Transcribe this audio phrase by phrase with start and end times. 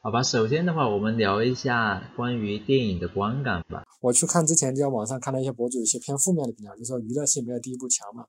[0.00, 3.82] 好吧，首先的话，我们聊一下关于电影的观感吧。
[4.00, 8.24] 我去看之前，就在网上看到一些博主有些偏负面的评价，就说娱乐性没有第一部强嘛，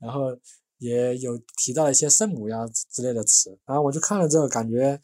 [0.00, 0.34] 然后
[0.78, 3.50] 也有提到一些圣母呀之类的词。
[3.66, 4.98] 然后我就看了之后，感觉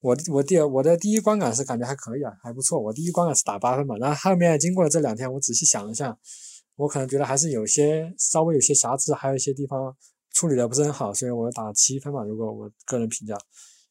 [0.00, 2.80] 我我第我的第一观感是感觉还可以啊，还不错。
[2.80, 3.96] 我第一观感是打八分嘛。
[3.98, 6.18] 然后后面经过了这两天，我仔细想了一下，
[6.74, 9.96] 我可能觉得还是有些稍微有些瑕疵，还有一些地方
[10.32, 12.24] 处理的不是很好，所以我打七分嘛。
[12.24, 13.38] 如果我个人评价。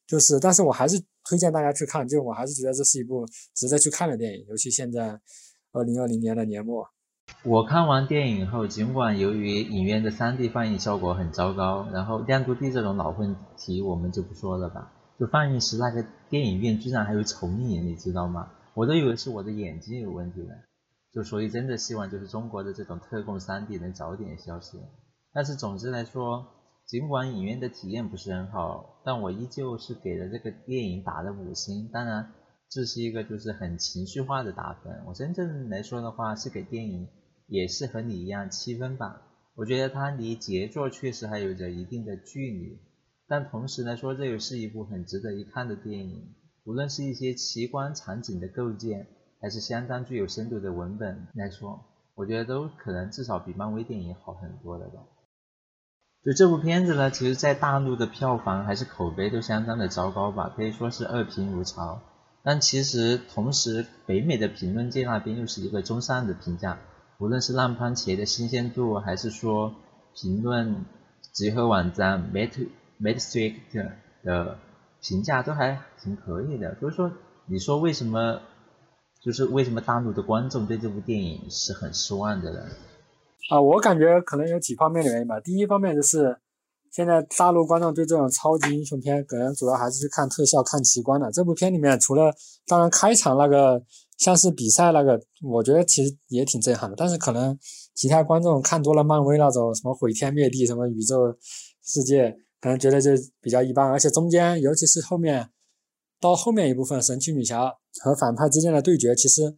[0.06, 0.98] 就是，但是我还是
[1.28, 5.20] 推荐大家去看，就我还是觉得这是一部值得去看的电影，尤其现在
[5.72, 6.88] 二零二零年的年末。
[7.44, 14.90] 我看完电影后，尽管由于影院的 3D 放映效果很糟糕，然后亮度低这种老问题我们就不说了吧。
[15.20, 18.50] 就放映时那个电影院居然还有重影，你知道吗？
[18.72, 20.54] 我都以为是我的眼睛有问题了。
[21.12, 24.78] 就所以真的希望就是中国的这种特供 3D 能早点消失。
[25.34, 26.46] 但是总之来说。
[26.88, 31.86] 尽管影院的体验不是很好，但我依旧是给了这个电影打了五星。
[31.92, 32.32] 当然，
[32.70, 35.02] 这是一个就是很情绪化的打分。
[35.06, 37.06] 我真正来说的话，是给电影
[37.46, 39.20] 也是和你一样七分吧。
[39.54, 42.78] 我觉得它离杰作确实还有着一定的距离，
[43.26, 46.34] 但同时来说，这也是一部很值得一看的电影。
[46.64, 49.06] 无论是一些奇观场景的构建，
[49.42, 55.02] 还是相当具有深度的文本来说，我觉得都可能至少比漫威电影好很多了吧。
[56.24, 62.00] 就这部片子呢，其实在大陆的票房还是口碑都相当的糟糕吧，可以说是恶评如潮。
[62.42, 66.78] 但其实同时，北美的评论界那边又是一个中上的评价，
[67.18, 69.74] 无论是烂番茄的新鲜度，还是说
[70.14, 70.84] 评论
[71.32, 72.68] 集合网站 Met
[73.00, 73.90] Metacritic
[74.22, 74.58] 的
[75.00, 76.74] 评价都还挺可以的。
[76.80, 77.12] 所以说，
[77.46, 78.40] 你说为什么，
[79.22, 82.66] 就是为什么大陆的观众对这部电影是很失望的呢？
[83.50, 85.40] 啊，我感觉可能有几方面的原因吧。
[85.40, 86.36] 第一方面就是，
[86.92, 91.32] 现在大陆观众对这种超级英雄片，可能主要还是去看特效、看奇观的。
[91.32, 92.30] 这部片里面，除了
[92.66, 93.82] 当然开场那个
[94.18, 96.96] 像是比赛那个，我觉得其实也挺震撼的。
[96.96, 97.58] 但是可能
[97.94, 101.34] 其他观众看多了漫威那种什么毁天灭地、什么宇宙
[101.82, 103.88] 世界，可能觉得就比较一般。
[103.88, 105.48] 而且中间，尤其是后面
[106.20, 107.72] 到后面一部分，神奇女侠
[108.02, 109.56] 和反派之间的对决，其实。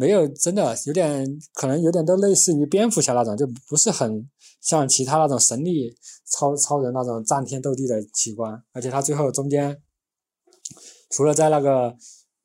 [0.00, 4.26] 没有，真的有点可能有点都类似于蝙蝠侠那种，就不是很
[4.62, 5.94] 像其他那种神力
[6.32, 8.64] 超超人那种战天斗地的奇观。
[8.72, 9.82] 而且他最后中间，
[11.10, 11.94] 除了在那个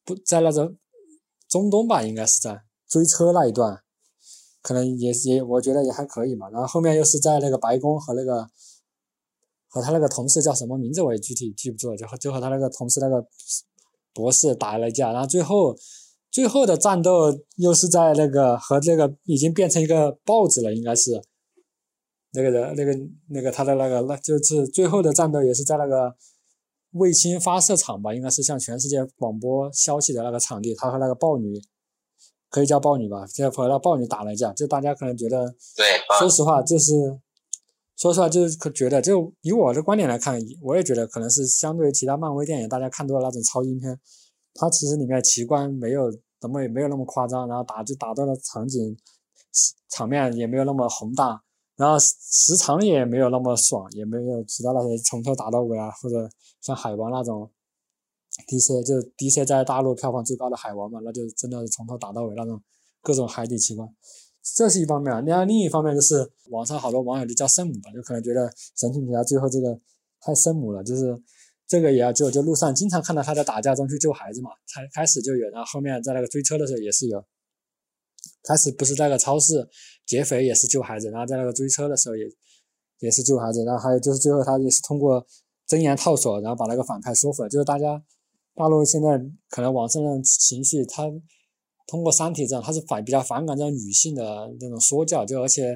[0.04, 0.76] 不在那种
[1.48, 3.82] 中东吧，应该是在追车那一段，
[4.62, 6.50] 可能也也我觉得也还可以嘛。
[6.50, 8.50] 然后后面又是在那个白宫和那个
[9.70, 13.26] 和他那个同事叫什么名字我也具体记不住了，就和就和他那个同事那个
[14.14, 15.74] 博士打了一架，然后最后。
[16.36, 21.12] 最后的战斗又是在那个和这个已经变成一个豹子了，应该是
[22.34, 22.92] 那个人，那个
[23.30, 26.14] 那个他的那个，那就是最后的战斗也是在那个
[26.92, 30.76] 卫星发射场吧，应该是向全世界广播消息的那个场地。
[30.76, 31.58] 他和那个豹女，
[32.50, 34.52] 可以叫豹女吧，就和那豹女打了一架。
[34.52, 35.86] 就大家可能觉得，对，
[36.20, 36.92] 说实话，就是
[37.96, 43.98] 说实话，就是觉得，就以我的观点来看，我也觉得可能是相对于其他漫威电影，大家看多了那种超英片，
[44.54, 46.12] 它其实里面奇观没有。
[46.46, 48.96] 怎么也没有那么夸张，然后打就打到的场景
[49.90, 51.42] 场面也没有那么宏大，
[51.76, 56.30] 然后时长也没有那么爽，也没有其他那些从头打到尾啊，或者
[56.62, 57.50] 像海王那种
[58.48, 62.62] DC 就 DC 在大陆票房最高的海王嘛，那就真的是从头打到尾那种
[63.02, 63.90] 各种海底奇观，
[64.56, 65.26] 这是一方面。
[65.26, 69.80] 另另一方面就是网上好多网友就叫圣母吧，就可能觉得神奇女侠最后这个
[70.22, 71.20] 太圣母了，就是。
[71.68, 74.52] 这个也要救，就路上经常看到他在打架中去救孩子嘛。
[74.68, 77.24] 才开始就有，然后后面在那个追车的时候也是有。
[78.44, 79.68] 开始不是在个超市
[80.06, 82.24] 劫匪也是救孩子，然后在那个追车的时候也
[83.00, 85.26] 也是救孩子，然后还有就是最后他也是通过
[85.66, 87.50] 真言套索，然后把那个反派说服了。
[87.50, 88.00] 就是大家
[88.54, 91.04] 大陆现在可能网上的情绪，他
[91.88, 94.24] 通过三体这样，他是反比较反感这种女性的
[94.60, 95.76] 那种说教，就而且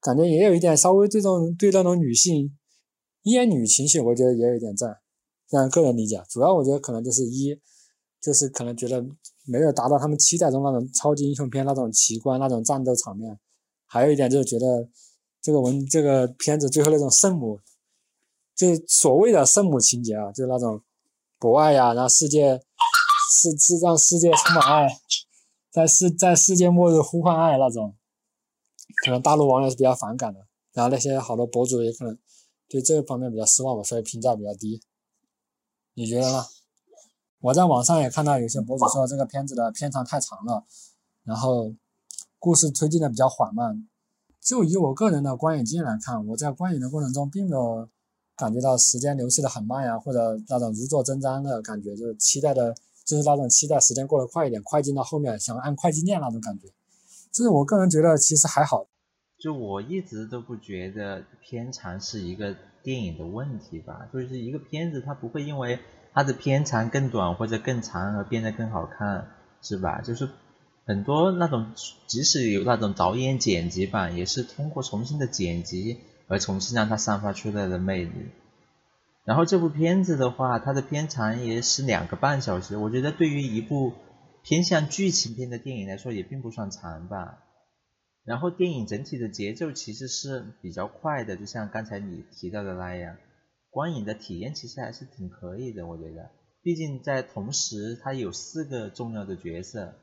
[0.00, 2.56] 感觉也有一点稍微这种对那种女性
[3.24, 4.86] 厌女情绪，我觉得也有一点在。
[5.50, 7.58] 让个人理解，主要我觉得可能就是一，
[8.20, 9.04] 就是可能觉得
[9.46, 13.38] 没有达到他们期待中那种超级英雄片那种奇观、那种战斗场面。
[13.86, 14.88] 还有一点就是觉得
[15.40, 17.58] 这个文这个片子最后那种圣母，
[18.54, 20.82] 就所谓的圣母情节啊，就那种
[21.38, 22.60] 博爱呀，然后世界
[23.32, 24.88] 是是让世界充满爱，
[25.70, 27.96] 在世在世界末日呼唤爱那种，
[29.04, 30.40] 可能大陆网友是比较反感的。
[30.74, 32.16] 然后那些好多博主也可能
[32.68, 34.82] 对这个方面比较失望吧，所以评价比较低。
[35.98, 36.44] 你觉得呢？
[37.40, 40.62] 我在网上也看到有些博主说这个片子的片长太长了，
[41.24, 41.74] 然后
[42.38, 43.88] 故事推进的比较缓慢。
[44.40, 47.88] 就以我个人的观影经验来看，我在观影的过程中并没有
[48.36, 52.72] 感觉到时间流逝的很慢呀，或者那种如坐针毡的感觉，就是期待的，
[53.04, 56.68] 就是那种期待时间过得快一点，快进到后面想按快进键那种感觉。
[57.32, 58.86] 就是我个人觉得其实还好。
[59.36, 62.56] 就我一直都不觉得片长是一个
[62.88, 65.78] 电影的问题吧，就是一个片子它不会因为
[66.14, 69.28] 它的片长更短或者更长而变得更好看，
[69.60, 70.00] 是吧？
[70.00, 70.30] 就是
[70.86, 71.66] 很多那种
[72.06, 75.98] 即使有那种导演剪辑版，也是通过重新的剪辑
[76.28, 78.30] 而重新让它散发出来的魅力。
[79.26, 83.92] 然后这部片子的话，它的片长也是两个半小时，我觉得对于一部
[84.42, 87.36] 偏向剧情片的电影来说也并不算长吧。
[88.28, 93.16] 然后电影整体的节奏其实是比较快的，就像刚才你提到的那样，
[93.70, 96.28] 观影的体验其实还是挺可以的，我觉得。
[96.60, 99.94] 毕竟在同时，它有四个重要的角色，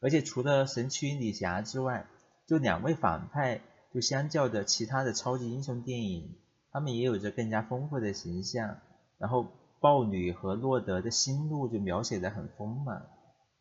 [0.00, 2.06] 而且除了神奇女侠之外，
[2.46, 3.60] 就两位反派，
[3.92, 6.36] 就相较的其他的超级英雄电影，
[6.72, 8.78] 他们也有着更加丰富的形象。
[9.18, 9.46] 然后
[9.80, 13.04] 豹女和洛德的心路就描写的很丰满，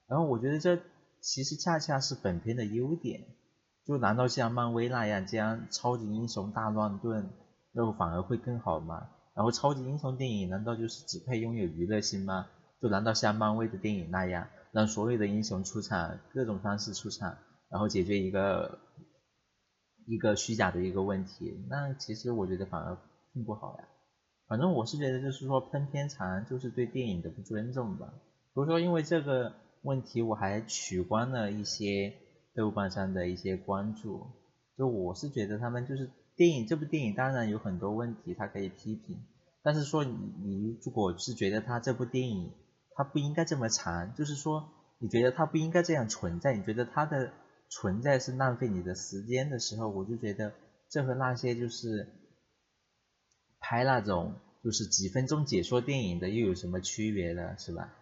[0.07, 0.79] 然后我觉得这
[1.19, 3.25] 其实恰恰是本片的优点。
[3.85, 7.30] 就难道像漫威那样将超级英雄大乱炖，
[7.74, 9.09] 那反而会更好吗？
[9.35, 12.47] 然后超级英雄电影难道就是只配拥有娱乐性吗？
[12.81, 17.35] 就难道像漫威的电影那样，让所有的英雄出场，各种方式出场，
[17.69, 18.80] 然后解决一个
[20.06, 21.53] 一个虚假的一个问题？
[21.68, 22.97] 那其实我觉得反而
[23.33, 23.83] 并不好呀。
[24.47, 28.13] 反正我是觉得就是说喷片长就是对电影的不尊重吧。
[28.53, 29.51] 比如说因为这个
[29.81, 32.13] 问题我还取关了一些。
[32.55, 34.27] 豆瓣上的一些关注，
[34.77, 39.19] 就我是觉得他们就是电影这部电影当然有很多问题，它可以批评，
[39.63, 42.51] 但是说你你如果是觉得它这部电影
[42.95, 44.69] 它不应该这么长，就是说
[45.00, 47.31] 你觉得它不应该这样存在，你觉得它的
[47.69, 50.53] 存在是浪费你的时间的时候，我就觉得
[50.89, 52.07] 这和那些就是
[53.59, 57.57] 拍那种就是几分钟解说电影的又有什么区别呢？
[57.57, 57.94] 是吧？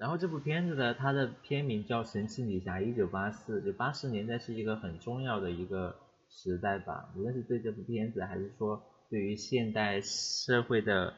[0.00, 5.94] 然后这部片子呢，它的片名叫《神奇女侠一九八四》，就八十年代是一个很重要的一个
[6.30, 11.12] 时代吧，无论是对这部片子，还是说对于现代社会的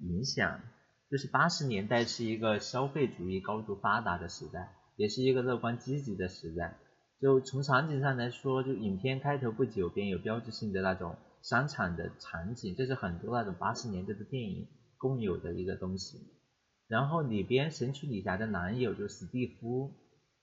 [0.00, 0.60] 影响，
[1.10, 6.76] 就是八十年代是一个消费主义高度发达的时代，也是一个乐观积极的时代。
[7.18, 14.68] 就从场景上来说，就影片开头不久便有标志性的那种商场的场景，这是很多那种八十年代的电影
[14.98, 16.18] 共有的一个东西。
[16.88, 19.92] 然后里边神奇女侠的男友就是史蒂夫，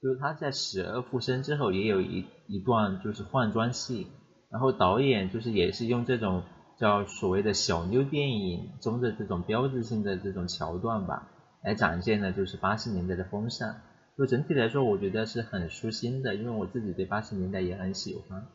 [0.01, 4.07] 就是他在死而复生之后也有一一段就是换装戏，
[4.51, 6.43] 然后导演就是也是用这种
[6.77, 11.29] 叫所谓的小妞电影中的这种标志性的这种桥段吧，
[11.63, 13.75] 来展现的就是八十年代的风尚。
[14.15, 18.45] 就整体来说，我觉得是很舒心的，因为我自己对八十年代也很喜欢。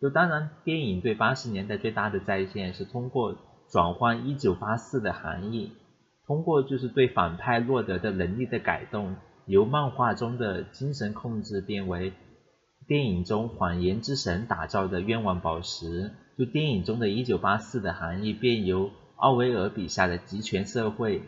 [0.00, 3.34] 就当然，电影对八十年代最大的再现是通过
[3.72, 5.72] 转换一九八四的含义。
[6.28, 9.16] 通过就是对反派洛德的能力的改动，
[9.46, 12.12] 由漫画中的精神控制变为
[12.86, 21.22] 电影中谎言之神打造的冤枉宝石，就电影中的一九八四的含义便由奥威尔笔下的集权社会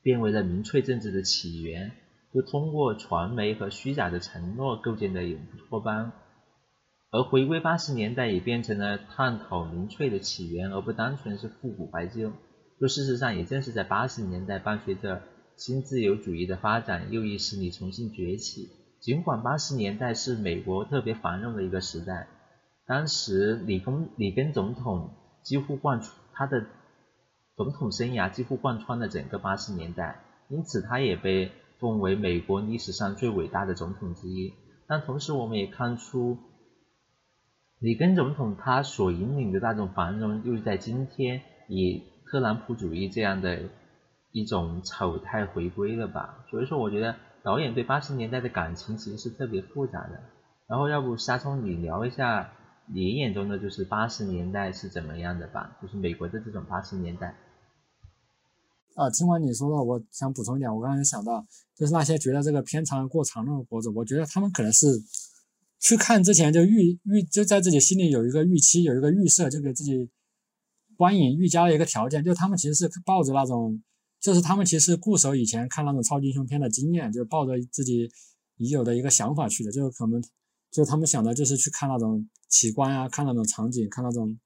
[0.00, 1.90] 变为了民粹政治的起源，
[2.32, 6.12] 就通过传媒和虚假的承诺构建的永不托邦，
[7.10, 12.30] 而回归八十年代也变成了探讨民粹的起源，而不单纯是复古怀旧。
[12.80, 15.22] 就事实上，也正是在八十年代，伴随着
[15.56, 18.68] 新自由主义的发展，右翼势力重新崛起。
[19.00, 22.26] 尽管八十年代是美国特别繁荣的一个时代，
[22.84, 25.10] 当时里根里根总统
[25.42, 26.66] 几乎贯穿他的
[27.54, 34.52] 总统生涯几乎贯穿了整个八十年代，因此他也被奉为美国历史上最伟大的总统之一。
[34.88, 36.38] 但同时，我们也看出
[37.78, 42.02] 里根总统他所引领的那种繁荣，又在今天以。
[42.34, 43.60] 特朗普主义这样的
[44.32, 46.44] 一种丑态回归了吧？
[46.50, 47.14] 所以说，我觉得
[47.44, 50.20] 导演对八十年代的感情其实是特别复杂的。
[50.66, 52.50] 然后，要不沙聪你聊一下
[52.86, 55.78] 你眼中的就是八十年代是怎么样的吧？
[55.80, 57.36] 就是美国的这种八十年代。
[58.96, 64.88] 啊，听完你说的，我想补充一点，我刚才想到，就是那些觉得这个片长过长的博主，我觉得他们可能是
[65.78, 70.10] 去看之前就预预就在自己心里有一个预期，有一个预设，就给自己。
[70.96, 73.82] 观影预加了一个条件，就他们其实是抱着那种，
[74.20, 78.10] 就是他们其实固守以前看那种超级英雄片的经验，就抱着自己
[78.56, 80.22] 已有的一个想法去的，就是可能，
[80.70, 84.38] 就他们想的就是去看那种奇观啊，看那种场景，看那种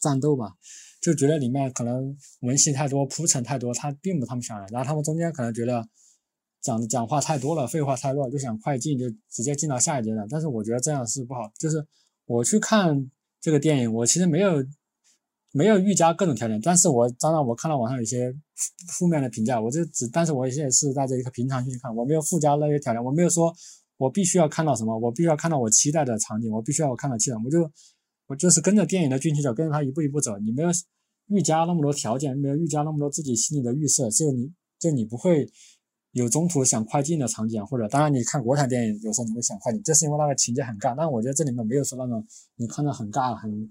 [0.00, 0.54] 战斗吧，
[1.00, 4.66] 就觉得里面可能文戏太多，铺陈太多，他并不他们想的。
[4.70, 5.88] 然后他们中间可能觉得
[6.60, 10.26] 讲讲话太多了，废话太多，就想快进，就直接进到下一阶段。
[10.28, 11.84] 但是我觉得这样是不好，就是
[12.26, 13.10] 我去看
[13.40, 14.62] 这个电影，我其实没有。
[15.52, 18.32] 没有预加各种条件，但是我当然我看到网上有些
[18.88, 23.52] 负面的评价，我就只，但是我现在是带着一个平常心去看，我没有附加那些条件，我没有说
[23.96, 27.68] 我必须要看到什么，我必须要看到我期待的场景，我必须要看到期待，我就
[28.28, 30.68] 我就是跟着电影的剧情走，跟着他一步一步走，你没有
[31.26, 35.50] 预加那么多条件，没有预加那么多自己心里的预设，就你就你不会
[36.12, 43.68] 有中途想快进的场景，或者当然你看国产电影有时候你会想快进，这是因为那个情节很尬，但我觉得这里面没有说那种你看着很尬很。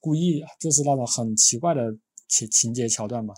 [0.00, 1.82] 故意就是那种很奇怪的
[2.28, 3.34] 情情节桥段嘛，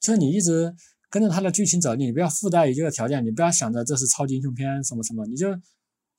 [0.00, 0.74] 就是你一直
[1.10, 5.48] 跟着他的剧情走，你不要附带一个条件，你不要想着这是超级英雄片什么什么，你就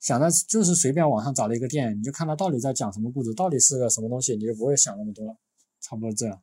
[0.00, 5.36] 想着就是随便网上找了一个电影，你就看他到底在讲什么故事，到底是个什么东西，你就不会想那么多了，
[5.80, 6.42] 差不多这样。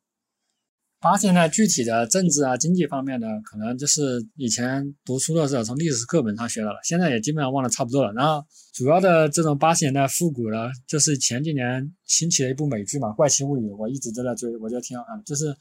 [1.04, 8.14] 八十年代具体的政治啊、经济方面的，可能就是以前读书的时候从历史课本上学到了，现在也基本上忘得差不多了。
[8.14, 8.42] 然后
[8.74, 15.24] 主要的这种八十年代复古的，就是前几年兴起的一部美剧嘛，《怪奇物语》，我一直都在追，我觉得挺好看的。
[15.26, 15.54] 就是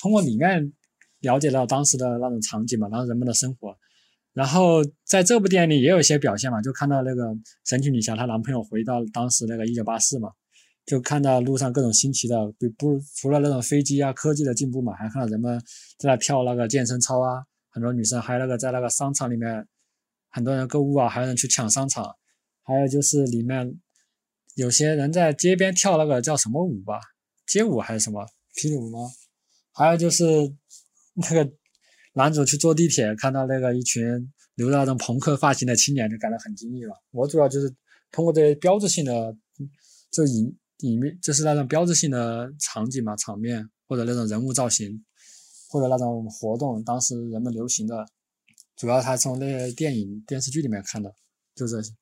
[0.00, 0.72] 通过里面
[1.20, 3.72] 了解到当时的那种场景嘛，然后人们的生活。
[4.32, 7.32] 然后在这部电影里也有一些表现嘛，就看到那个
[7.64, 10.30] 神奇女侠她男朋友回到当时那个一九八四嘛。
[10.90, 15.56] 就看到路上各种新奇的，比不除了那种飞机啊科技的进步嘛，还看到人们
[16.00, 19.64] 在那跳那个健身操啊，很多女生还有那个在那个商场里面，
[20.30, 22.12] 很多人购物啊，还有人去抢商场，
[22.64, 23.72] 还有就是里面
[24.56, 26.98] 有些人在街边跳那个叫什么舞吧，
[27.46, 28.98] 街舞还是什么霹雳舞吗？
[29.72, 30.24] 还有就是
[31.14, 31.48] 那个
[32.14, 34.02] 男主去坐地铁，看到那个一群
[34.56, 37.00] 留着那种朋克发型的青年，就感到很惊异了。
[37.12, 37.72] 我主要就是
[38.10, 39.36] 通过这些标志性的
[40.10, 40.52] 这影。
[40.82, 45.04] 里面就是那种标志性的场景嘛，场面或者那种人物造型，
[45.70, 48.06] 或者那种活动，当时人们流行的，
[48.76, 51.14] 主要他从那些电影电视剧里面看的，
[51.54, 51.92] 就这些。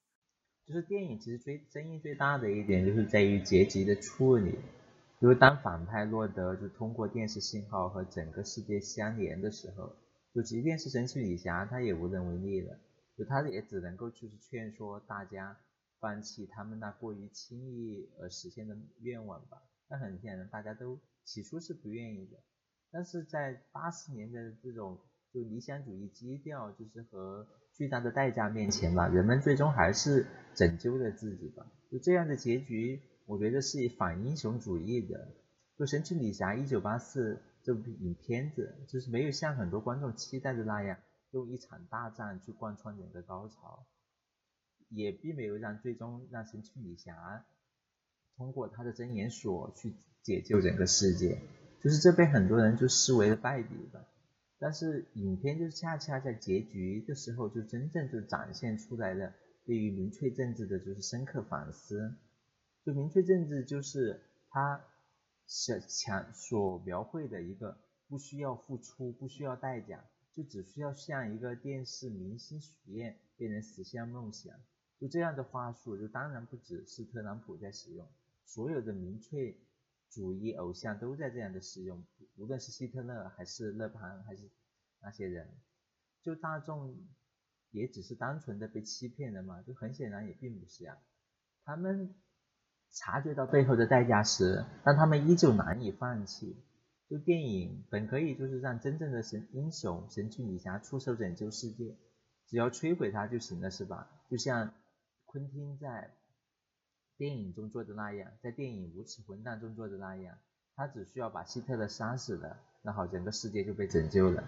[0.66, 4.52] 就是电影其实最争议最大的一点就是在于结局的处理，
[5.20, 9.96] 就是当反派洛德就通过电视信号和整个世界相连的时候，
[10.34, 12.78] 就即便是神奇女侠，她也无能为力了，
[13.16, 15.56] 就她也只能够就是劝说大家。
[16.00, 19.62] 放弃他们那过于轻易而实现的愿望吧。
[19.88, 22.38] 那很显然，大家都起初是不愿意的。
[22.90, 24.98] 但是在八十年代的这种
[25.32, 31.66] 就理想主义基调，就是和巨大的代价面前吧，人们最终还是拯救了自己吧。
[31.90, 35.34] 就这样的结局，我觉得是以反英雄主义的。
[35.78, 40.98] 就神奇女侠一九八四这部影片子，就是没有像很多观众期待的那样，
[41.30, 43.86] 用一场大战去贯穿整个高潮。
[44.88, 47.44] 也并没有让最终让神奇女侠
[48.36, 51.40] 通过她的真言锁去解救整个世界，
[51.82, 54.04] 就是这被很多人就视为了败笔吧。
[54.58, 59.32] 但是影片就恰恰在结局的时候就真正就展现出来了
[59.64, 62.16] 对于民粹政治的就是深刻反思。
[62.84, 64.84] 就民粹政治就是他
[65.46, 67.78] 想强所描绘的一个
[68.08, 70.04] 不需要付出、不需要代价，
[70.34, 74.54] 就只需要像一个电视明星许愿便能实现梦想。
[75.00, 78.04] 就这样的话术，就当然不只是特朗普在使用，
[78.44, 79.56] 所有的民粹
[80.10, 84.50] 主义偶像都在这样的使用，无论是希特勒还是勒庞还是
[85.00, 85.48] 那些人，
[86.20, 86.96] 就大众
[87.70, 89.62] 也只是单纯的被欺骗了嘛？
[89.62, 90.96] 就很显然也并不是啊，
[91.64, 92.12] 他们
[92.90, 96.56] 察觉到背后的代价时，但他们依旧难以放弃。
[97.08, 101.96] 就电影本可以就是让真正的神英雄神奇女侠出手拯救世界，
[102.48, 104.10] 只要摧毁它就行了，是吧？
[104.28, 104.74] 就像。
[105.38, 106.10] 昆汀在
[107.16, 110.34] 电影中做的那样，在电影《无耻混蛋》中做的那样，
[110.74, 114.42] 他只需要把希特勒杀死了，那好，整个世界就被拯救了。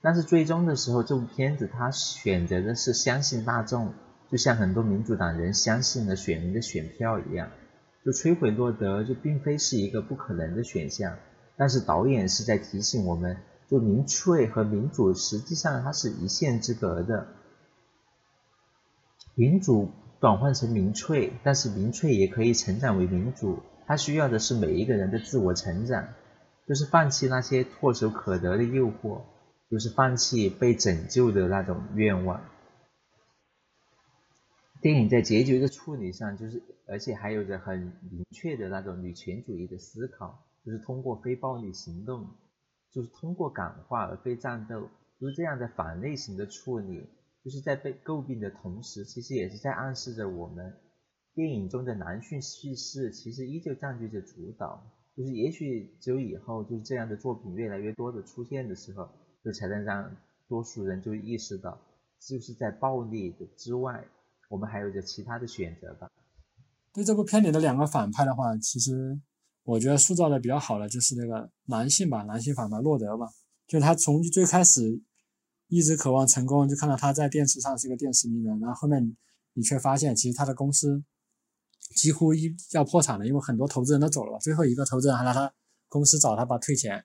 [0.00, 3.92] 但是最终的时候，这部片子他选择的是相信大众，
[4.30, 7.50] 就像很多民主党人相信了选民的选票一样，
[8.04, 11.18] 就摧毁洛德就并非是一个不可能的选项。
[11.56, 13.38] 但是导演是在提醒我们，
[13.68, 17.26] 就民粹和民主实际上它是一线之隔的。
[19.34, 19.90] 民主
[20.20, 23.60] 转换成民粹，但是民粹也可以成长为民主。
[23.86, 26.08] 它需要的是每一个人的自我成长，
[26.66, 29.22] 就是放弃那些唾手可得的诱惑，
[29.70, 32.42] 就是放弃被拯救的那种愿望。
[34.80, 42.28] 电影在结局的处理上，就是而且还有着很明确的那种女权主义的思考，就是通过非暴力行动，
[42.92, 44.88] 就是通过感化而非战斗，
[45.20, 47.08] 就是这样的反类型的处理。
[47.44, 50.74] 就是在被诟病的同时，其实也是在暗示着我们，
[51.34, 54.82] 电影中的男性叙事其实依旧占据着主导。
[55.16, 59.08] 就是也许只有以后就是这样的作品越来越多的出现的时候，
[59.44, 60.16] 就才能让
[60.48, 61.78] 多数人就意识到，
[62.18, 64.04] 就是在暴力的之外，
[64.48, 66.10] 我们还有着其他的选择吧。
[66.92, 69.20] 对这部片里的两个反派的话，其实
[69.62, 73.28] 我觉得塑造的比较好的就是那个男性吧，男性反派洛德吧，
[73.68, 75.00] 就他从最开始
[75.68, 79.16] 一直渴望成功，就看到他在电视上是一个电视名人，然后后面
[79.54, 81.02] 你却发现其实他的公司
[81.94, 85.52] 几乎一要破产了，因为很多投资人都走了，最后一个投资人还拿他
[85.88, 87.04] 公司找他把退钱，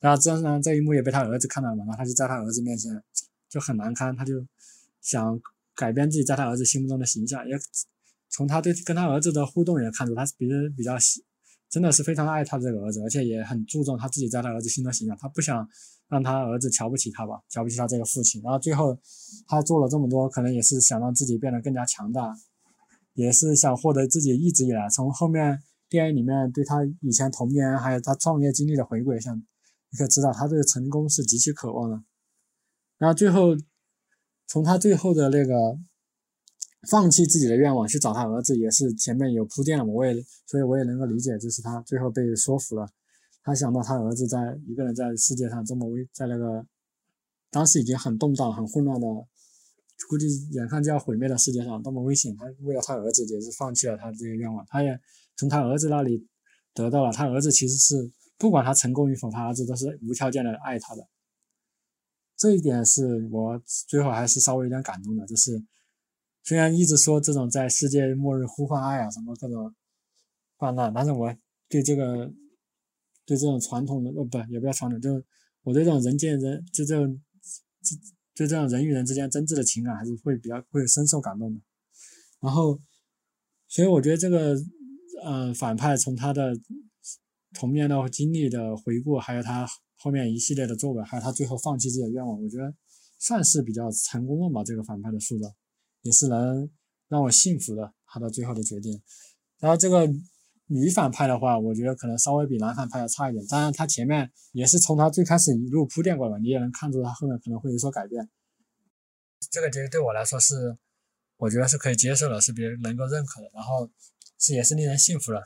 [0.00, 3.02] 然后这呢这一幕也被他儿子看到了嘛，然后他就在他儿子面前
[3.48, 4.46] 就很难堪，他就
[5.00, 5.40] 想
[5.74, 7.58] 改变自己在他儿子心目中的形象，也
[8.28, 11.24] 从他对跟他儿子的互动也看出他是比比较喜。
[11.68, 15.16] 真的是非常爱他这个儿子，而且也很注重他自己在他儿子心中的形象。
[15.18, 15.68] 他不想
[16.08, 18.40] 让他儿子瞧不起他吧，瞧不起他这个父亲。
[18.42, 18.98] 然后最后
[19.46, 22.36] 他做了这么多，可能也是想让自己变得更加强大，
[23.14, 32.02] 也是想获得自己一直以来从后面电影里面对他以前童年还有他创业经历的回归，像你可以知道他对成功是极其渴望的。
[32.98, 33.56] 然后最后
[34.46, 35.78] 从他最后的那个。
[36.88, 40.14] 放弃自己的愿望去找他儿子，也是前面有铺垫了嘛，我也
[40.46, 42.86] 所以我也能够理解，就是他最后被说服了。
[43.46, 46.66] 他想到他儿子在一个人在世界上这么危，在那个
[47.48, 49.06] 当时已经很动荡、很混乱的，
[50.08, 52.36] 估计眼看就要毁灭的世界上，多么危险！
[52.36, 54.66] 他为了他儿子，也是放弃了他的这个愿望。
[54.66, 54.98] 他也
[55.36, 56.26] 从他儿子那里
[56.74, 61.06] 得到了，他儿子其实是不管他成功与否，他儿子都是无条件的爱他的。
[62.36, 65.64] 这一点是我最后还是稍微有点感动的，就是。
[66.42, 69.74] 虽然一直说这种在世界末日呼唤爱啊什么各种
[70.58, 71.34] 泛滥，但是我
[71.68, 72.32] 对这个
[73.26, 75.22] 对这种传统的呃不也不要传统，就
[75.62, 77.20] 我对这种人见人就这种
[77.82, 77.96] 就
[78.34, 81.60] 就这种人与人之间真挚的情感还是会比较会深受感动的。
[82.40, 82.80] 然后，
[83.68, 84.56] 所以我觉得这个
[85.24, 86.58] 嗯反派从他的
[87.52, 89.66] 童年的经历的回顾，还有他
[89.96, 92.72] 后面一系列的作为，还有他最后放弃自己的愿望，我觉得
[93.18, 94.62] 算是比较成功了吧。
[94.64, 95.52] 这个反派的塑造。
[96.02, 96.70] 也是能
[97.08, 99.02] 让我幸福的，他的最后的决定。
[99.58, 100.06] 然后这个
[100.68, 103.44] 女反派的话，我觉得可能稍微比男反派要差一点。
[103.46, 108.28] 当然，他前面也是从他最开始一路铺垫过来，你也能看出他后面可能会有所改变。
[109.50, 110.76] 这个其实对我来说是，
[111.36, 113.88] 我觉得是可以接受的，是别人能够认可的，然后
[114.38, 115.42] 是也是令人信服的。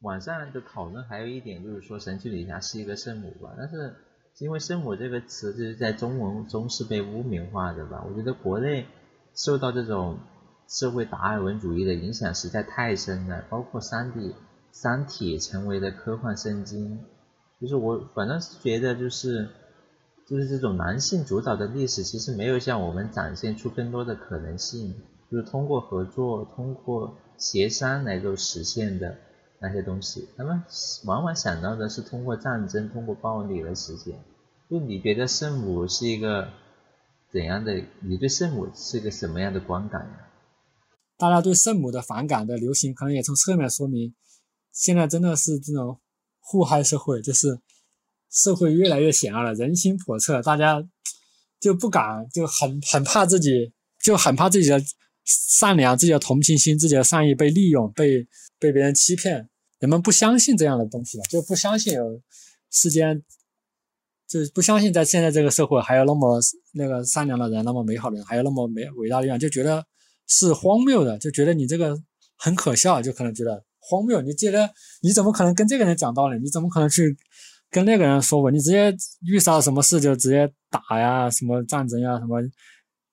[0.00, 3.54] 网上的讨论还有一点就是说，神奇女侠是一个圣母吧？
[3.58, 3.94] 但是
[4.38, 8.04] 因为圣母这个词就是在中文中是被污名化的吧？
[8.08, 8.86] 我觉得国内。
[9.32, 10.18] 受到这种
[10.70, 14.20] 社会达尔文主义的影响实在太深了，包括《三体》，
[14.70, 17.00] 《三体》成为了科幻圣经。
[17.60, 19.48] 就是我反正是觉得，就是
[20.28, 24.94] 就是这种男性主导的历史，其实没有向我们展现出更多的可能性，
[25.28, 29.16] 就是通过合作、通过协商来够实现的
[29.58, 30.28] 那些东西。
[30.36, 30.62] 他们
[31.04, 34.14] 往往想到的是通过战争、通过暴力来实现。
[34.70, 36.48] 就你觉得圣母是一个？
[37.32, 37.84] 怎样的？
[38.00, 40.26] 你对圣母是个什么样的观感呀？
[41.20, 44.14] 大家对圣母的反感的流行，可能也从侧面说明，
[44.72, 46.00] 现在真的是这种
[46.38, 47.60] 互害社会，就是
[48.30, 50.82] 社会越来越险恶了，人心叵测，大家
[51.60, 53.70] 就不敢，就很很怕自己，
[54.02, 54.82] 就很怕自己的
[55.26, 58.26] 善良、自己的同情心、自己的善意被利用、被
[58.58, 59.46] 被别人欺骗。
[59.78, 62.22] 人们不相信这样的东西了，就不相信有
[62.70, 63.22] 世间。
[64.26, 66.40] 就不相信在现在这个社会还有那么
[66.72, 69.84] 那个善良的人，那么美好的人，还有那么美伟大的人，就觉得
[70.30, 71.94] 是荒谬的，就觉得你这个
[72.38, 74.22] 很可笑，就可能觉得荒谬。
[74.22, 76.38] 你觉得你怎么可能跟这个人讲道理？
[76.40, 77.14] 你怎么可能去
[77.68, 78.50] 跟那个人说我？
[78.50, 82.40] 你直接遇上什么事就直接打呀，什么战争呀，什么，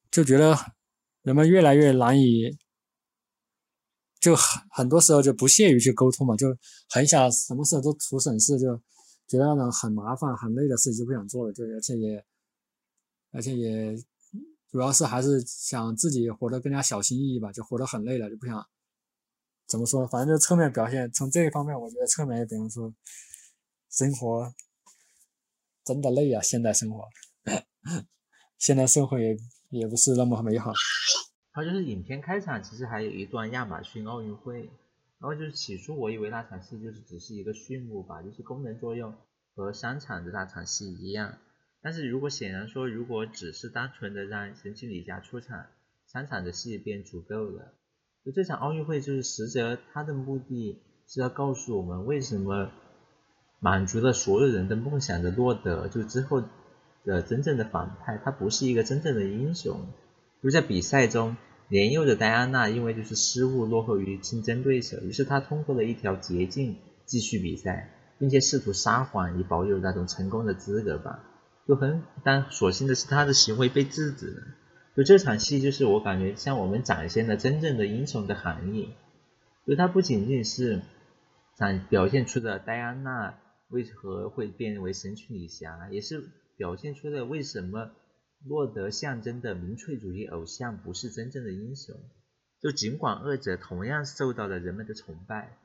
[0.10, 0.56] 就觉得
[1.24, 2.58] 人们越来越难以，
[4.22, 6.56] 就很很多时候就不屑于去沟通嘛，就
[6.90, 8.82] 很想什么事都图省事就。
[9.30, 12.26] 觉得那种很麻烦、很累的事情就不想做了，就而且也，
[13.34, 13.94] 而且也，
[14.70, 18.68] 主要是还是想自己活得更加小心翼翼吧，就活得很累了，就不想，
[19.66, 20.08] 怎么说？
[20.08, 22.94] 反正就侧面表现，从这一方面，我觉得侧面也比方说，
[23.90, 24.54] 生活
[25.84, 27.06] 真的累啊，现代生活，
[28.60, 29.38] 现代生活也
[29.70, 30.74] 也不是那么美好。
[31.52, 34.70] 还有就是影片开场其实还有一段亚马逊奥运会。
[35.20, 39.16] 然后就是起初我以为那场戏就是只是一个序幕吧，就是功能作用
[39.56, 41.40] 和商场的那场戏一样。
[41.82, 45.66] 但是如果显然说，如果只是单纯的让神奇女侠出场，
[46.06, 47.74] 三场的戏便足够了。
[48.26, 52.72] 就这场奥运会就是实则它的目的是要告诉我们为什么
[53.60, 56.44] 满足了所有人的梦想的洛德，就之后
[57.06, 59.88] 的真正的反派，他不是一个真正的英雄。
[60.42, 61.38] 就在比赛中。
[61.70, 71.22] 年幼的戴安娜因为就是失误落后于竞争对手，于是她通过了一条捷径继续比赛，并且试图撒谎以保有那种成功的资格吧。
[71.68, 74.44] 就很但所幸的是他的行为被制止了。
[74.96, 78.94] 就这场戏就是我感觉向我们展现了真正的英雄的含义。
[79.66, 80.82] 就他不仅仅是
[81.58, 87.92] 展表现出的戴安娜为何会变为神奇女侠，也是表现出了为什么
[88.46, 91.96] 洛德象征的民粹主义偶像不是真正的英雄。
[92.62, 95.58] 就尽管二者同样受到了人们的崇拜，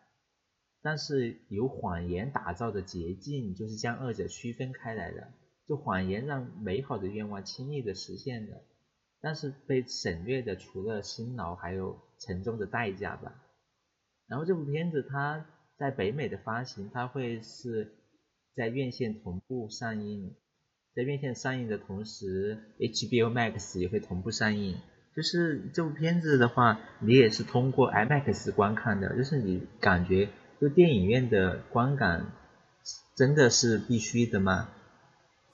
[0.83, 5.29] 但是由谎言打造的捷径就是将二者区分开来的。
[5.73, 8.61] 就谎言让美好的愿望轻易的实现的，
[9.23, 13.33] 但是被省略的除了辛劳，还有沉重的代价吧。
[14.29, 15.47] 然后这部片子它
[15.79, 17.95] 在北美的发行，它会是
[18.55, 20.35] 在院线同步上映，
[20.95, 24.77] 在院线上映的同时，HBO Max 也会同步上映。
[25.17, 30.29] 就是这部片子的话，你也是通过 IMAX 观看的，就是你感觉
[30.61, 32.27] 就电影院的观感
[33.17, 34.69] 真的是必须的吗？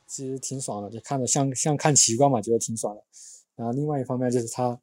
[0.09, 3.03] 其实挺爽的，就看着像像看奇观嘛，觉得挺爽的。
[3.55, 4.81] 然后另外一方面就是他，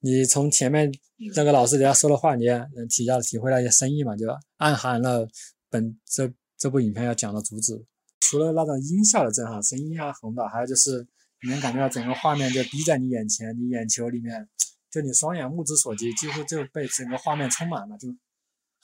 [0.00, 0.90] 你从前面
[1.34, 5.28] 那个老师给他说的话，你也能体要体会到一些深意嘛，就暗含了
[5.68, 7.84] 本这这部影片要讲的主旨。
[8.20, 11.06] 除了那种音效的震撼，声音啊很的，还有就是
[11.42, 14.48] 你能感觉到整个画面就逼在你眼前，你眼球里面，
[14.90, 18.08] 就你双眼目之所及，几乎就被整个画面充满了，就。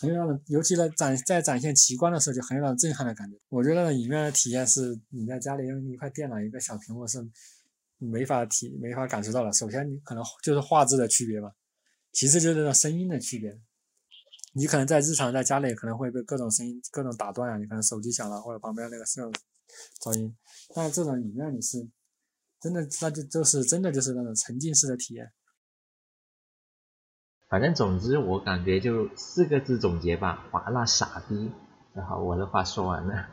[0.03, 3.39] 很有让人，尤其在展在展现奇观的时候，就很有让人震撼的感觉。
[3.49, 7.25] 我觉得影院的体验是你在家里用一块电脑、一个小屏幕是
[7.99, 9.53] 没法体、没法感受到的。
[9.53, 11.51] 首先，你可能就是画质的区别吧；
[12.11, 13.57] 其次，就是那种声音的区别。
[14.55, 19.33] 你可能在日常在家里可能会被各种声音、各种打断啊，你可能手机响了或者旁边那个摄种
[20.03, 20.37] 噪音。
[20.75, 21.79] 但是这种影院里是
[22.61, 25.31] 真的，那就就是真的就是那种沉浸式的体验。
[27.53, 31.51] 反正总之，我感觉就四个字总结吧，华纳傻逼。
[31.93, 33.27] 然后我的话说完了。